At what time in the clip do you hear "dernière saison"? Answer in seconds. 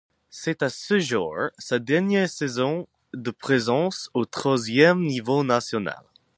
1.77-2.87